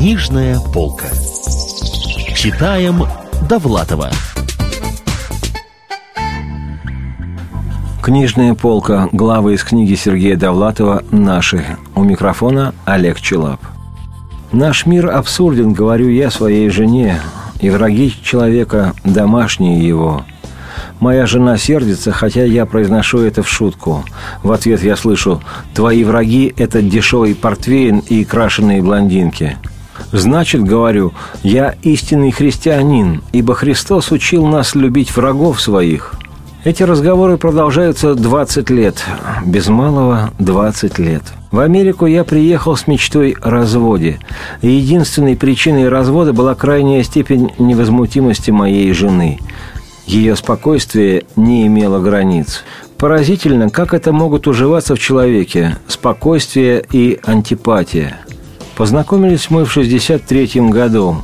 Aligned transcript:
Книжная 0.00 0.58
полка. 0.72 1.08
Читаем 2.34 3.02
Довлатова. 3.46 4.08
Книжная 8.02 8.54
полка. 8.54 9.10
Главы 9.12 9.52
из 9.52 9.62
книги 9.62 9.94
Сергея 9.94 10.36
Довлатова 10.36 11.04
«Наши». 11.10 11.76
У 11.94 12.02
микрофона 12.02 12.74
Олег 12.86 13.20
Челап. 13.20 13.60
Наш 14.52 14.86
мир 14.86 15.10
абсурден, 15.10 15.74
говорю 15.74 16.08
я 16.08 16.30
своей 16.30 16.70
жене, 16.70 17.20
и 17.60 17.68
враги 17.68 18.10
человека– 18.22 18.94
домашние 19.04 19.86
его. 19.86 20.24
Моя 20.98 21.26
жена 21.26 21.58
сердится, 21.58 22.10
хотя 22.10 22.44
я 22.44 22.64
произношу 22.64 23.18
это 23.18 23.42
в 23.42 23.50
шутку. 23.50 24.02
В 24.42 24.50
ответ 24.50 24.82
я 24.82 24.96
слышу 24.96 25.42
«Твои 25.74 26.04
враги– 26.04 26.54
это 26.56 26.80
дешевый 26.80 27.34
портвейн 27.34 27.98
и 27.98 28.24
крашеные 28.24 28.80
блондинки». 28.80 29.58
Значит, 30.12 30.62
говорю, 30.62 31.12
я 31.42 31.74
истинный 31.82 32.30
христианин, 32.30 33.22
ибо 33.32 33.54
Христос 33.54 34.10
учил 34.10 34.46
нас 34.46 34.74
любить 34.74 35.14
врагов 35.14 35.60
своих. 35.60 36.14
Эти 36.62 36.82
разговоры 36.82 37.38
продолжаются 37.38 38.14
20 38.14 38.68
лет, 38.68 39.02
без 39.46 39.68
малого 39.68 40.30
20 40.38 40.98
лет. 40.98 41.22
В 41.50 41.58
Америку 41.60 42.04
я 42.04 42.22
приехал 42.22 42.76
с 42.76 42.86
мечтой 42.86 43.34
о 43.40 43.48
разводе. 43.48 44.18
И 44.60 44.68
единственной 44.68 45.36
причиной 45.36 45.88
развода 45.88 46.34
была 46.34 46.54
крайняя 46.54 47.02
степень 47.02 47.50
невозмутимости 47.58 48.50
моей 48.50 48.92
жены. 48.92 49.38
Ее 50.06 50.36
спокойствие 50.36 51.24
не 51.34 51.66
имело 51.66 51.98
границ. 51.98 52.62
Поразительно, 52.98 53.70
как 53.70 53.94
это 53.94 54.12
могут 54.12 54.46
уживаться 54.46 54.94
в 54.94 54.98
человеке– 54.98 55.78
спокойствие 55.88 56.84
и 56.92 57.18
антипатия. 57.24 58.18
Познакомились 58.80 59.50
мы 59.50 59.66
в 59.66 59.72
63 59.72 60.70
году. 60.70 61.16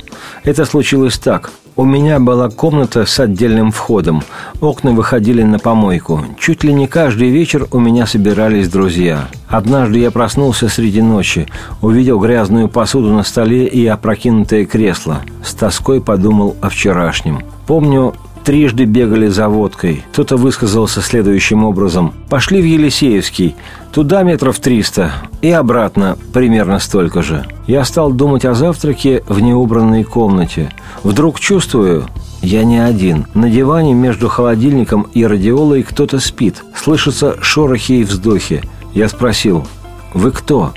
Это 0.43 0.63
случилось 0.63 1.17
так. 1.17 1.49
У 1.75 1.85
меня 1.85 2.19
была 2.19 2.51
комната 2.51 3.07
с 3.07 3.19
отдельным 3.19 3.71
входом. 3.71 4.21
Окна 4.61 4.91
выходили 4.91 5.41
на 5.41 5.57
помойку. 5.57 6.23
Чуть 6.39 6.63
ли 6.63 6.71
не 6.71 6.85
каждый 6.85 7.29
вечер 7.29 7.67
у 7.71 7.79
меня 7.79 8.05
собирались 8.05 8.69
друзья. 8.69 9.27
Однажды 9.47 9.97
я 9.97 10.11
проснулся 10.11 10.69
среди 10.69 11.01
ночи, 11.01 11.47
увидел 11.81 12.19
грязную 12.19 12.69
посуду 12.69 13.11
на 13.11 13.23
столе 13.23 13.65
и 13.65 13.87
опрокинутое 13.87 14.65
кресло. 14.65 15.21
С 15.43 15.55
тоской 15.55 15.99
подумал 15.99 16.55
о 16.61 16.69
вчерашнем. 16.69 17.41
Помню, 17.65 18.13
трижды 18.47 18.85
бегали 18.85 19.27
за 19.27 19.49
водкой. 19.49 20.05
Кто-то 20.13 20.37
высказался 20.37 21.01
следующим 21.01 21.65
образом. 21.65 22.13
«Пошли 22.29 22.61
в 22.61 22.65
Елисеевский. 22.65 23.57
Туда 23.91 24.23
метров 24.23 24.57
триста. 24.59 25.11
И 25.41 25.51
обратно 25.51 26.17
примерно 26.31 26.79
столько 26.79 27.21
же». 27.21 27.45
Я 27.67 27.83
стал 27.83 28.13
думать 28.13 28.45
о 28.45 28.53
завтраке 28.53 29.21
в 29.27 29.41
неубранной 29.41 30.05
комнате. 30.05 30.71
Вдруг 31.03 31.41
чувствую, 31.41 32.05
я 32.41 32.63
не 32.63 32.79
один. 32.79 33.25
На 33.33 33.49
диване 33.49 33.93
между 33.93 34.29
холодильником 34.29 35.07
и 35.13 35.25
радиолой 35.25 35.83
кто-то 35.83 36.21
спит. 36.21 36.63
Слышатся 36.73 37.35
шорохи 37.41 37.91
и 37.91 38.03
вздохи. 38.05 38.63
Я 38.93 39.09
спросил, 39.09 39.67
«Вы 40.13 40.31
кто?» 40.31 40.71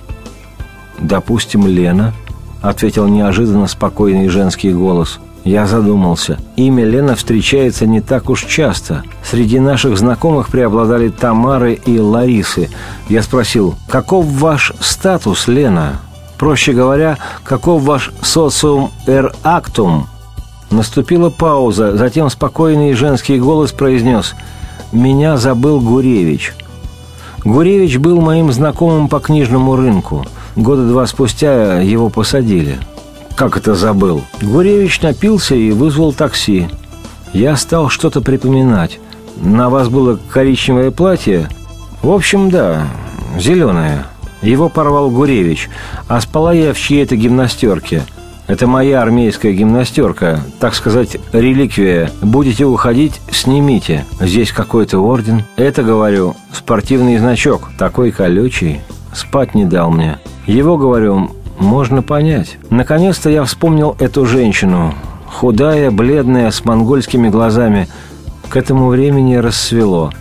«Допустим, 0.98 1.68
Лена»,— 1.68 2.14
ответил 2.62 3.06
неожиданно 3.06 3.68
спокойный 3.68 4.26
женский 4.26 4.72
голос— 4.72 5.20
я 5.44 5.66
задумался. 5.66 6.38
Имя 6.56 6.84
Лена 6.84 7.16
встречается 7.16 7.86
не 7.86 8.00
так 8.00 8.28
уж 8.28 8.44
часто. 8.44 9.02
Среди 9.24 9.58
наших 9.58 9.96
знакомых 9.96 10.50
преобладали 10.50 11.08
Тамары 11.08 11.74
и 11.74 11.98
Ларисы. 11.98 12.68
Я 13.08 13.22
спросил, 13.22 13.74
каков 13.88 14.26
ваш 14.26 14.72
статус, 14.80 15.48
Лена? 15.48 16.00
Проще 16.38 16.72
говоря, 16.72 17.18
каков 17.42 17.82
ваш 17.82 18.12
социум 18.22 18.90
эр 19.06 19.34
актум? 19.42 20.08
Наступила 20.70 21.30
пауза, 21.30 21.96
затем 21.96 22.30
спокойный 22.30 22.92
женский 22.92 23.38
голос 23.38 23.72
произнес 23.72 24.34
«Меня 24.92 25.36
забыл 25.36 25.80
Гуревич». 25.80 26.54
Гуревич 27.44 27.96
был 27.96 28.20
моим 28.20 28.52
знакомым 28.52 29.08
по 29.08 29.18
книжному 29.18 29.74
рынку. 29.74 30.26
Года 30.54 30.86
два 30.86 31.06
спустя 31.06 31.80
его 31.80 32.10
посадили– 32.10 32.78
как 33.36 33.56
это 33.56 33.74
забыл? 33.74 34.22
Гуревич 34.42 35.00
напился 35.00 35.54
и 35.54 35.70
вызвал 35.70 36.12
такси. 36.12 36.68
Я 37.32 37.56
стал 37.56 37.88
что-то 37.88 38.20
припоминать. 38.20 38.98
На 39.36 39.70
вас 39.70 39.88
было 39.88 40.18
коричневое 40.30 40.90
платье? 40.90 41.48
В 42.02 42.10
общем, 42.10 42.50
да, 42.50 42.86
зеленое. 43.38 44.06
Его 44.42 44.68
порвал 44.68 45.10
Гуревич, 45.10 45.68
а 46.08 46.20
спала 46.20 46.52
я 46.52 46.72
в 46.72 46.78
чьей-то 46.78 47.16
гимнастерке. 47.16 48.02
Это 48.46 48.66
моя 48.66 49.00
армейская 49.00 49.52
гимнастерка, 49.52 50.40
так 50.58 50.74
сказать, 50.74 51.18
реликвия. 51.32 52.10
Будете 52.20 52.64
уходить, 52.64 53.20
снимите. 53.30 54.04
Здесь 54.18 54.50
какой-то 54.50 54.98
орден. 54.98 55.44
Это, 55.56 55.82
говорю, 55.82 56.34
спортивный 56.52 57.18
значок, 57.18 57.68
такой 57.78 58.10
колючий. 58.10 58.80
Спать 59.14 59.54
не 59.54 59.66
дал 59.66 59.90
мне. 59.90 60.18
Его, 60.46 60.76
говорю, 60.76 61.30
можно 61.60 62.02
понять. 62.02 62.58
Наконец-то 62.70 63.30
я 63.30 63.44
вспомнил 63.44 63.96
эту 64.00 64.26
женщину. 64.26 64.94
Худая, 65.26 65.90
бледная, 65.90 66.50
с 66.50 66.64
монгольскими 66.64 67.28
глазами. 67.28 67.88
К 68.48 68.56
этому 68.56 68.88
времени 68.88 69.36
рассвело. 69.36 70.12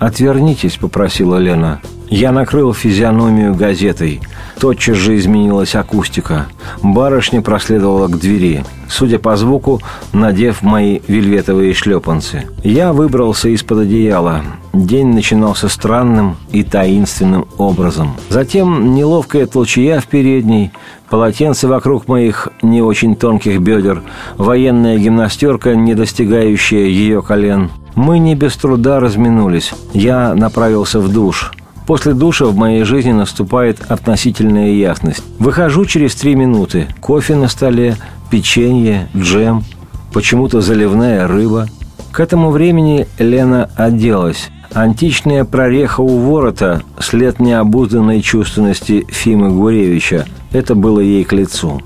«Отвернитесь»,— 0.00 0.76
попросила 0.80 1.36
Лена. 1.36 1.80
Я 2.08 2.32
накрыл 2.32 2.74
физиономию 2.74 3.54
газетой. 3.54 4.20
Тотчас 4.58 4.96
же 4.96 5.16
изменилась 5.16 5.76
акустика. 5.76 6.46
Барышня 6.82 7.40
проследовала 7.40 8.08
к 8.08 8.18
двери, 8.18 8.64
судя 8.88 9.18
по 9.20 9.36
звуку, 9.36 9.80
надев 10.12 10.62
мои 10.62 11.00
вельветовые 11.06 11.72
шлепанцы. 11.72 12.48
Я 12.64 12.92
выбрался 12.92 13.50
из-под 13.50 13.80
одеяла. 13.80 14.42
День 14.72 15.08
начинался 15.08 15.68
странным 15.68 16.36
и 16.50 16.64
таинственным 16.64 17.46
образом. 17.58 18.16
Затем 18.28 18.94
неловкая 18.94 19.46
толчья 19.46 20.00
в 20.00 20.06
передней, 20.06 20.72
полотенце 21.10 21.68
вокруг 21.68 22.08
моих 22.08 22.48
не 22.62 22.82
очень 22.82 23.16
тонких 23.16 23.60
бедер, 23.60 24.02
военная 24.36 24.98
гимнастерка, 24.98 25.74
не 25.74 25.94
достигающая 25.94 26.86
ее 26.86 27.22
колен. 27.22 27.70
Мы 27.94 28.18
не 28.18 28.34
без 28.34 28.56
труда 28.56 29.00
разминулись. 29.00 29.72
Я 29.92 30.34
направился 30.34 31.00
в 31.00 31.12
душ– 31.12 31.52
После 31.90 32.14
душа 32.14 32.44
в 32.44 32.54
моей 32.54 32.84
жизни 32.84 33.10
наступает 33.10 33.80
относительная 33.90 34.70
ясность. 34.70 35.24
Выхожу 35.40 35.84
через 35.86 36.14
три 36.14 36.36
минуты. 36.36 36.86
Кофе 37.00 37.34
на 37.34 37.48
столе, 37.48 37.96
печенье, 38.30 39.08
джем, 39.16 39.64
почему-то 40.12 40.60
заливная 40.60 41.26
рыба. 41.26 41.66
К 42.12 42.20
этому 42.20 42.52
времени 42.52 43.08
Лена 43.18 43.70
оделась. 43.74 44.50
Античная 44.72 45.44
прореха 45.44 46.00
у 46.02 46.18
ворота, 46.18 46.84
след 47.00 47.40
необузданной 47.40 48.22
чувственности 48.22 49.04
Фимы 49.08 49.50
Гуревича. 49.50 50.26
Это 50.52 50.76
было 50.76 51.00
ей 51.00 51.24
к 51.24 51.32
лицу. 51.32 51.82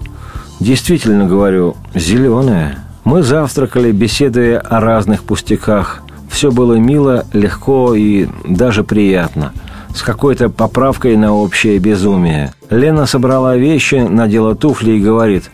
Действительно, 0.61 1.25
говорю, 1.25 1.77
зеленая. 1.95 2.84
Мы 3.05 3.23
завтракали, 3.23 3.93
беседуя 3.93 4.59
о 4.59 4.81
разных 4.81 5.25
пустяках. 5.25 6.03
Все 6.31 6.51
было 6.51 6.75
мило, 6.75 7.25
легко 7.33 7.95
и 7.95 8.29
даже 8.45 8.83
приятно– 8.83 9.53
с 9.95 10.03
какой-то 10.03 10.51
поправкой 10.51 11.17
на 11.17 11.33
общее 11.33 11.79
безумие. 11.79 12.53
Лена 12.69 13.07
собрала 13.07 13.57
вещи, 13.57 13.95
надела 13.95 14.57
туфли 14.57 14.93
и 14.93 15.01
говорит, 15.01 15.51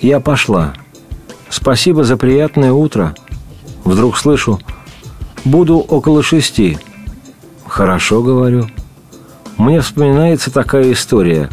«Я 0.00 0.20
пошла. 0.20 0.72
Спасибо 1.50 2.04
за 2.04 2.16
приятное 2.16 2.72
утро». 2.72 3.14
Вдруг 3.84 4.16
слышу, 4.16 4.60
«Буду 5.44 5.78
около 5.78 6.22
шести». 6.22 6.78
«Хорошо»,— 7.66 8.22
говорю. 8.22 8.68
Мне 9.56 9.80
вспоминается 9.80 10.52
такая 10.52 10.92
история. 10.92 11.48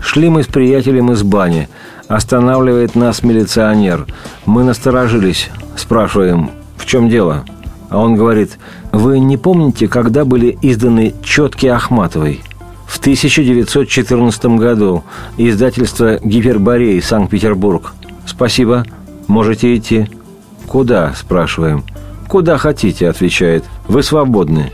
Шли 0.00 0.28
мы 0.28 0.42
с 0.42 0.46
приятелем 0.46 1.12
из 1.12 1.22
бани. 1.22 1.68
Останавливает 2.08 2.94
нас 2.94 3.22
милиционер. 3.22 4.06
Мы 4.46 4.64
насторожились. 4.64 5.50
Спрашиваем, 5.76 6.50
в 6.76 6.86
чем 6.86 7.08
дело? 7.08 7.44
А 7.90 7.98
он 7.98 8.16
говорит, 8.16 8.58
вы 8.92 9.18
не 9.18 9.36
помните, 9.36 9.88
когда 9.88 10.24
были 10.24 10.58
изданы 10.62 11.14
«Четки 11.22 11.66
Ахматовой»? 11.66 12.40
В 12.86 12.98
1914 12.98 14.44
году. 14.58 15.04
Издательство 15.36 16.18
«Гиперборей», 16.18 17.00
Санкт-Петербург. 17.02 17.92
Спасибо. 18.26 18.84
Можете 19.26 19.76
идти. 19.76 20.08
Куда? 20.66 21.12
Спрашиваем. 21.14 21.84
Куда 22.28 22.56
хотите, 22.56 23.08
отвечает. 23.08 23.64
Вы 23.86 24.02
свободны. 24.02 24.72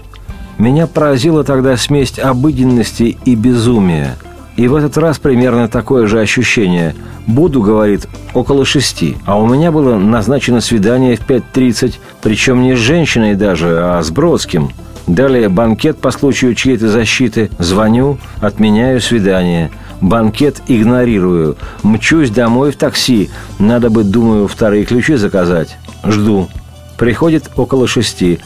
Меня 0.59 0.87
поразила 0.87 1.43
тогда 1.43 1.77
смесь 1.77 2.19
обыденности 2.19 3.17
и 3.25 3.35
безумия. 3.35 4.17
И 4.57 4.69
в 4.69 4.75
этот 4.75 4.97
раз 4.99 5.19
примерно 5.19 5.69
такое 5.69 6.07
же 6.07 6.21
ощущение. 6.21 6.95
Буду, 7.27 7.61
говорит, 7.61 8.07
около 8.35 8.65
шести, 8.65 9.17
а 9.25 9.39
у 9.39 9.47
меня 9.47 9.73
было 9.73 9.97
назначено 9.97 10.61
свидание 10.61 11.17
в 11.17 11.27
5.30, 11.29 11.95
причем 12.23 12.63
не 12.63 12.77
с 12.77 12.79
женщиной 12.79 13.35
даже, 13.35 13.79
а 13.83 14.03
с 14.03 14.11
Бродским. 14.11 14.71
Далее 15.07 15.49
банкет 15.49 15.99
по 15.99 16.11
случаю 16.11 16.55
чьей-то 16.55 16.89
защиты. 16.89 17.51
Звоню, 17.59 18.19
отменяю 18.41 19.01
свидание. 19.01 19.71
Банкет 20.01 20.63
игнорирую. 20.67 21.57
Мчусь 21.83 22.31
домой 22.31 22.73
в 22.73 22.77
такси. 22.77 23.31
Надо 23.59 23.91
бы, 23.91 24.03
думаю, 24.03 24.49
вторые 24.49 24.85
ключи 24.85 25.17
заказать. 25.17 25.77
Жду. 26.05 26.49
Приходит 26.97 27.51
около 27.57 27.87
шести. 27.87 28.41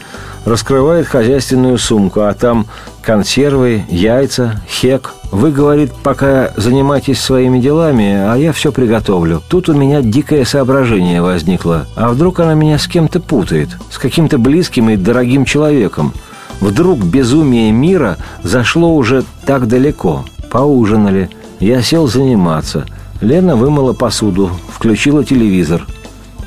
Раскрывает 0.45 1.07
хозяйственную 1.07 1.77
сумку, 1.77 2.21
а 2.21 2.33
там 2.33 2.65
консервы, 3.01 3.83
яйца, 3.89 4.61
хек. 4.67 5.13
Вы, 5.31 5.51
говорит, 5.51 5.91
пока 6.03 6.51
занимайтесь 6.55 7.19
своими 7.19 7.59
делами, 7.59 8.13
а 8.13 8.35
я 8.35 8.51
все 8.51 8.71
приготовлю. 8.71 9.43
Тут 9.47 9.69
у 9.69 9.73
меня 9.73 10.01
дикое 10.01 10.45
соображение 10.45 11.21
возникло. 11.21 11.85
А 11.95 12.09
вдруг 12.09 12.39
она 12.39 12.55
меня 12.55 12.79
с 12.79 12.87
кем-то 12.87 13.19
путает? 13.19 13.69
С 13.91 13.99
каким-то 13.99 14.39
близким 14.39 14.89
и 14.89 14.95
дорогим 14.95 15.45
человеком? 15.45 16.13
Вдруг 16.61 16.99
безумие 16.99 17.71
мира 17.71 18.17
зашло 18.41 18.95
уже 18.95 19.23
так 19.45 19.67
далеко. 19.67 20.25
Поужинали. 20.49 21.29
Я 21.59 21.81
сел 21.83 22.07
заниматься. 22.07 22.85
Лена 23.21 23.55
вымыла 23.55 23.93
посуду, 23.93 24.49
включила 24.73 25.23
телевизор– 25.23 25.85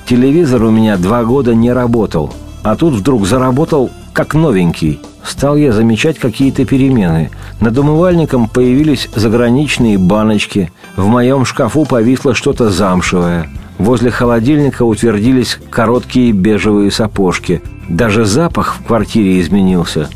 Телевизор 0.07 0.65
у 0.65 0.71
меня 0.71 0.97
два 0.97 1.25
года 1.25 1.55
не 1.55 1.73
работал, 1.73 2.33
а 2.63 2.77
тут 2.77 2.95
вдруг 2.95 3.27
заработал 3.27 3.91
как 4.13 4.35
новенький. 4.35 5.01
Стал 5.25 5.57
я 5.57 5.73
замечать 5.73 6.19
какие-то 6.19 6.65
перемены. 6.65 7.31
Над 7.61 7.79
умывальником 7.79 8.49
появились 8.49 9.09
заграничные 9.15 9.99
баночки. 9.99 10.73
В 10.97 11.07
моем 11.07 11.45
шкафу 11.45 11.85
повисло 11.85 12.35
что-то 12.35 12.71
замшевое. 12.71 13.49
Возле 13.79 14.11
холодильника 14.11 14.85
утвердились 14.85 15.59
короткие 15.71 16.33
бежевые 16.33 16.91
сапожки. 16.91 17.63
Даже 17.89 18.25
запах 18.25 18.77
в 18.77 18.85
квартире 18.85 19.41
изменился. 19.41 20.09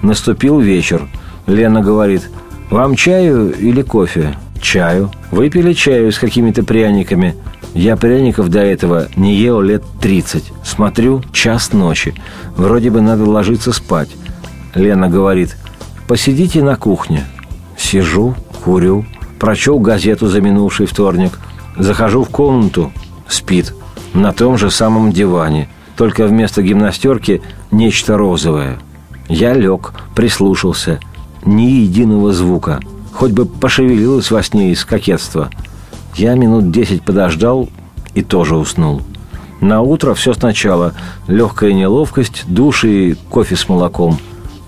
Наступил 0.00 0.60
вечер. 0.60 1.02
Лена 1.46 1.82
говорит, 1.82 2.30
«Вам 2.70 2.94
чаю 2.96 3.52
или 3.52 3.82
кофе?» 3.82 4.36
«Чаю». 4.60 5.10
«Выпили 5.32 5.72
чаю 5.72 6.12
с 6.12 6.18
какими-то 6.18 6.62
пряниками?» 6.62 7.34
Я 7.74 7.96
пряников 7.96 8.50
до 8.50 8.60
этого 8.60 9.08
не 9.16 9.34
ел 9.34 9.60
лет 9.60 9.82
30. 10.00 10.52
Смотрю, 10.62 11.22
час 11.32 11.72
ночи. 11.72 12.14
Вроде 12.54 12.90
бы 12.90 13.00
надо 13.00 13.24
ложиться 13.24 13.72
спать. 13.72 14.10
Лена 14.74 15.08
говорит, 15.08 15.56
посидите 16.06 16.62
на 16.62 16.76
кухне. 16.76 17.24
Сижу, 17.76 18.34
курю, 18.62 19.06
прочел 19.38 19.78
газету 19.78 20.28
за 20.28 20.42
минувший 20.42 20.86
вторник. 20.86 21.38
Захожу 21.78 22.24
в 22.24 22.28
комнату, 22.28 22.92
спит. 23.26 23.74
На 24.12 24.32
том 24.32 24.58
же 24.58 24.70
самом 24.70 25.10
диване. 25.10 25.68
Только 25.96 26.26
вместо 26.26 26.62
гимнастерки 26.62 27.40
нечто 27.70 28.18
розовое. 28.18 28.78
Я 29.28 29.54
лег, 29.54 29.94
прислушался. 30.14 31.00
Ни 31.46 31.62
единого 31.62 32.34
звука. 32.34 32.80
Хоть 33.14 33.32
бы 33.32 33.46
пошевелилась 33.46 34.30
во 34.30 34.42
сне 34.42 34.72
из 34.72 34.84
кокетства– 34.84 35.48
я 36.14 36.34
минут 36.34 36.70
десять 36.70 37.02
подождал 37.02 37.68
и 38.14 38.22
тоже 38.22 38.56
уснул. 38.56 39.02
На 39.60 39.80
утро 39.80 40.14
все 40.14 40.34
сначала. 40.34 40.92
Легкая 41.28 41.72
неловкость, 41.72 42.44
душ 42.48 42.84
и 42.84 43.16
кофе 43.30 43.56
с 43.56 43.68
молоком. 43.68 44.18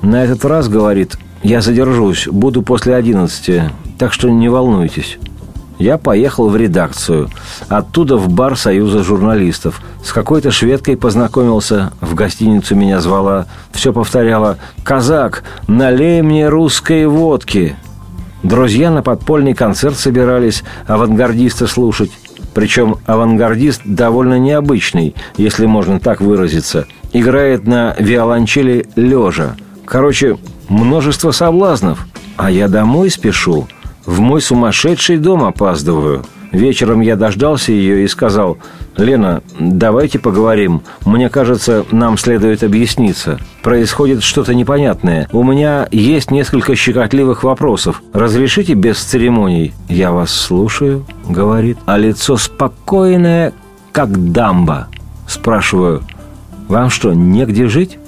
На 0.02 0.22
этот 0.22 0.44
раз, 0.44 0.68
говорит, 0.68 1.18
я 1.42 1.60
задержусь, 1.60 2.28
буду 2.28 2.62
после 2.62 2.94
одиннадцати, 2.94 3.70
так 3.98 4.12
что 4.12 4.30
не 4.30 4.48
волнуйтесь. 4.48 5.18
Я 5.78 5.98
поехал 5.98 6.48
в 6.48 6.56
редакцию. 6.56 7.28
Оттуда 7.68 8.16
в 8.16 8.28
бар 8.28 8.56
Союза 8.56 9.02
журналистов. 9.02 9.82
С 10.04 10.12
какой-то 10.12 10.50
шведкой 10.50 10.96
познакомился. 10.96 11.92
В 12.00 12.14
гостиницу 12.14 12.76
меня 12.76 13.00
звала. 13.00 13.46
Все 13.72 13.92
повторяла 13.92 14.58
«Казак, 14.84 15.42
налей 15.66 16.22
мне 16.22 16.48
русской 16.48 17.06
водки!» 17.06 17.76
Друзья 18.44 18.90
на 18.90 19.02
подпольный 19.02 19.54
концерт 19.54 19.96
собирались 19.96 20.64
авангардиста 20.86 21.66
слушать. 21.66 22.10
Причем 22.52 22.96
авангардист 23.06 23.80
довольно 23.86 24.38
необычный, 24.38 25.14
если 25.38 25.64
можно 25.64 25.98
так 25.98 26.20
выразиться. 26.20 26.86
Играет 27.14 27.66
на 27.66 27.96
виолончели 27.98 28.86
лежа. 28.96 29.56
Короче, 29.86 30.36
множество 30.68 31.30
соблазнов. 31.30 32.06
А 32.36 32.50
я 32.50 32.68
домой 32.68 33.08
спешу. 33.08 33.66
В 34.04 34.20
мой 34.20 34.42
сумасшедший 34.42 35.16
дом 35.16 35.42
опаздываю. 35.42 36.22
Вечером 36.54 37.00
я 37.00 37.16
дождался 37.16 37.72
ее 37.72 38.04
и 38.04 38.08
сказал, 38.08 38.58
«Лена, 38.96 39.42
давайте 39.58 40.20
поговорим. 40.20 40.82
Мне 41.04 41.28
кажется, 41.28 41.84
нам 41.90 42.16
следует 42.16 42.62
объясниться. 42.62 43.40
Происходит 43.64 44.22
что-то 44.22 44.54
непонятное. 44.54 45.28
У 45.32 45.42
меня 45.42 45.88
есть 45.90 46.30
несколько 46.30 46.76
щекотливых 46.76 47.42
вопросов. 47.42 48.02
Разрешите 48.12 48.74
без 48.74 48.98
церемоний?» 49.00 49.74
«Я 49.88 50.12
вас 50.12 50.30
слушаю»,— 50.30 51.04
говорит. 51.28 51.76
А 51.86 51.98
лицо 51.98 52.36
спокойное, 52.36 53.52
как 53.90 54.30
дамба. 54.30 54.86
Спрашиваю, 55.26 56.04
«Вам 56.68 56.88
что, 56.88 57.12
негде 57.14 57.66
жить?» 57.66 57.98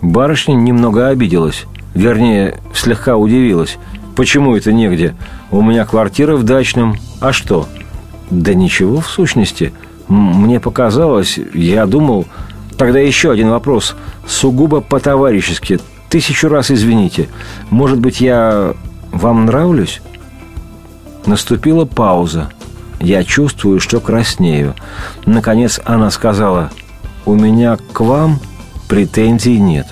Барышня 0.00 0.54
немного 0.54 1.08
обиделась. 1.08 1.66
Вернее, 1.94 2.60
слегка 2.72 3.16
удивилась. 3.16 3.78
«Почему 4.14 4.54
это 4.54 4.72
негде? 4.72 5.16
У 5.50 5.60
меня 5.60 5.84
квартира 5.84 6.36
в 6.36 6.44
дачном. 6.44 6.94
А 7.20 7.32
что?» 7.32 7.66
Да 8.30 8.54
ничего, 8.54 9.00
в 9.00 9.08
сущности. 9.08 9.72
Мне 10.08 10.60
показалось, 10.60 11.38
я 11.54 11.86
думал... 11.86 12.26
Тогда 12.76 12.98
еще 12.98 13.30
один 13.30 13.50
вопрос. 13.50 13.94
Сугубо 14.26 14.80
по-товарищески. 14.80 15.78
Тысячу 16.08 16.48
раз 16.48 16.70
извините. 16.70 17.28
Может 17.68 17.98
быть, 17.98 18.22
я 18.22 18.72
вам 19.12 19.44
нравлюсь? 19.44 20.00
Наступила 21.26 21.84
пауза. 21.84 22.48
Я 22.98 23.22
чувствую, 23.22 23.80
что 23.80 24.00
краснею. 24.00 24.74
Наконец 25.26 25.78
она 25.84 26.10
сказала, 26.10 26.70
«У 27.26 27.34
меня 27.34 27.76
к 27.92 28.00
вам 28.00 28.40
претензий 28.88 29.58
нет». 29.58 29.86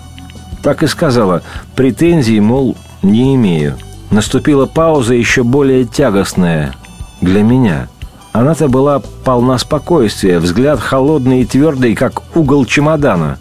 Так 0.63 0.83
и 0.83 0.87
сказала, 0.87 1.43
претензий, 1.77 2.41
мол, 2.41 2.75
не 3.03 3.35
имею. 3.35 3.77
Наступила 4.11 4.65
пауза 4.65 5.13
еще 5.13 5.43
более 5.43 5.85
тягостная 5.85 6.75
для 7.21 7.43
меня– 7.43 7.89
она-то 8.33 8.69
была 8.69 9.01
полна 9.25 9.59
спокойствия, 9.59 10.39
взгляд 10.39 10.81
холодный 10.81 11.43
и 11.43 11.45
твердый, 11.45 11.95
как 11.95 12.23
угол 12.37 12.65
чемодана. 12.65 13.39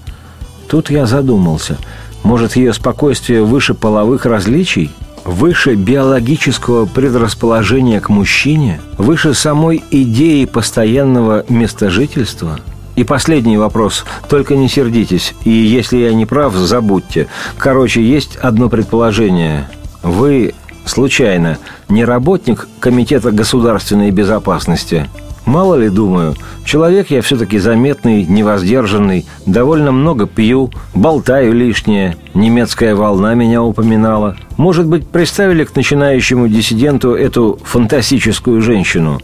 Тут 0.68 0.89
я 0.89 1.06
задумался. 1.06 1.78
Может, 2.24 2.56
ее 2.56 2.74
спокойствие 2.74 3.44
выше 3.44 3.74
половых 3.74 4.25
различий? 4.25 4.92
Выше 5.24 5.75
биологического 5.75 6.86
предрасположения 6.86 8.00
к 8.00 8.10
мужчине? 8.10 8.80
Выше 8.98 9.34
самой 9.34 9.84
идеи 9.92 10.45
постоянного 10.45 11.46
местожительства? 11.50 12.60
И 12.96 13.03
последний 13.03 13.58
вопрос. 13.58 14.06
Только 14.27 14.56
не 14.56 14.67
сердитесь. 14.67 15.36
И 15.44 15.51
если 15.51 15.98
я 15.98 16.13
не 16.13 16.25
прав, 16.25 16.56
забудьте. 16.56 17.27
Короче, 17.58 18.01
есть 18.01 18.38
одно 18.38 18.70
предположение. 18.70 19.70
Вы 20.01 20.56
случайно 20.88 21.58
не 21.89 22.06
работник 22.06 22.67
Комитета 22.79 23.32
государственной 23.32 24.12
безопасности. 24.12 25.08
Мало 25.46 25.75
ли, 25.75 25.88
думаю, 25.88 26.36
человек 26.65 27.10
я 27.10 27.22
все-таки 27.22 27.58
заметный, 27.58 28.25
невоздержанный, 28.25 29.25
довольно 29.46 29.94
много 29.94 30.27
пью, 30.27 30.72
болтаю 30.94 31.53
лишнее, 31.53 32.17
немецкая 32.34 32.96
волна 32.96 33.34
меня 33.34 33.63
упоминала. 33.63 34.36
Может 34.58 34.88
быть, 34.88 35.08
представили 35.08 35.63
к 35.63 35.74
начинающему 35.74 36.50
диссиденту 36.50 37.13
эту 37.13 37.60
фантастическую 37.63 38.62
женщину. 38.62 39.22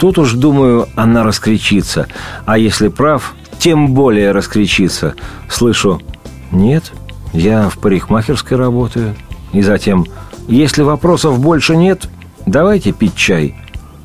Тут 0.00 0.18
уж, 0.18 0.32
думаю, 0.32 0.88
она 0.96 1.22
раскричится. 1.22 2.08
А 2.44 2.58
если 2.58 2.88
прав, 2.88 3.34
тем 3.60 3.94
более 3.94 4.32
раскричится. 4.32 5.14
Слышу, 5.48 6.02
нет, 6.50 6.90
я 7.32 7.68
в 7.68 7.78
парикмахерской 7.78 8.56
работаю. 8.56 9.14
И 9.52 9.62
затем, 9.62 10.06
если 10.48 10.82
вопросов 10.82 11.38
больше 11.40 11.76
нет, 11.76 12.08
давайте 12.46 12.92
пить 12.92 13.16
чай. 13.16 13.54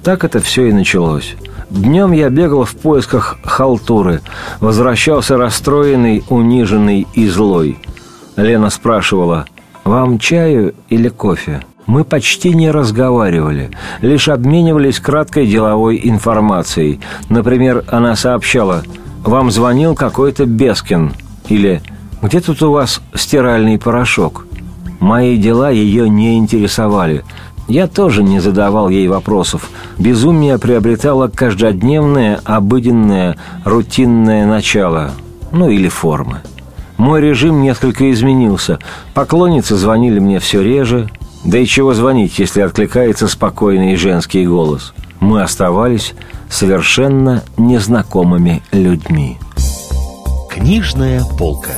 Так 0.03 0.23
это 0.23 0.39
все 0.39 0.67
и 0.67 0.73
началось. 0.73 1.35
Днем 1.69 2.13
я 2.13 2.29
бегал 2.29 2.63
в 2.63 2.75
поисках 2.75 3.37
халтуры, 3.43 4.21
возвращался 4.61 5.37
расстроенный, 5.37 6.23
униженный 6.29 7.05
и 7.13 7.27
злой. 7.27 7.77
Лена 8.37 8.69
спрашивала, 8.69 9.45
«Вам 9.83 10.19
чаю 10.19 10.75
или 10.89 11.09
кофе?» 11.09 11.61
Мы 11.87 12.03
почти 12.03 12.53
не 12.53 12.69
разговаривали, 12.69 13.71
лишь 14.01 14.27
обменивались 14.27 14.99
краткой 14.99 15.47
деловой 15.47 15.99
информацией. 16.03 16.99
Например, 17.29 17.85
она 17.87 18.17
сообщала, 18.17 18.83
«Вам 19.23 19.51
звонил 19.51 19.95
какой-то 19.95 20.45
Бескин» 20.45 21.13
или 21.47 21.81
«Где 22.21 22.41
тут 22.41 22.61
у 22.61 22.71
вас 22.71 23.01
стиральный 23.15 23.79
порошок?» 23.79 24.46
Мои 24.99 25.37
дела 25.37 25.69
ее 25.69 26.09
не 26.09 26.37
интересовали. 26.37 27.23
Я 27.67 27.87
тоже 27.87 28.23
не 28.23 28.39
задавал 28.39 28.89
ей 28.89 29.07
вопросов. 29.07 29.69
Безумие 29.97 30.57
приобретало 30.57 31.27
каждодневное, 31.27 32.39
обыденное, 32.45 33.37
рутинное 33.65 34.45
начало. 34.45 35.11
Ну 35.51 35.69
или 35.69 35.89
формы. 35.89 36.41
Мой 36.97 37.21
режим 37.21 37.61
несколько 37.61 38.11
изменился. 38.11 38.79
Поклонницы 39.13 39.75
звонили 39.75 40.19
мне 40.19 40.39
все 40.39 40.63
реже. 40.63 41.09
Да 41.43 41.59
и 41.59 41.65
чего 41.65 41.93
звонить, 41.93 42.39
если 42.39 42.61
откликается 42.61 43.27
спокойный 43.27 43.95
женский 43.95 44.45
голос? 44.45 44.93
Мы 45.19 45.41
оставались 45.41 46.13
совершенно 46.49 47.43
незнакомыми 47.57 48.63
людьми. 48.71 49.37
Книжная 50.49 51.23
полка. 51.37 51.71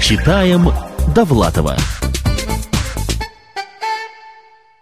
Читаем 0.00 0.70
Довлатова. 1.14 1.97